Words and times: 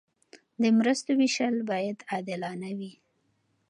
د 0.61 0.63
مرستو 0.77 1.11
ویشل 1.19 1.55
باید 1.71 1.97
عادلانه 2.11 2.69
وي. 2.77 2.93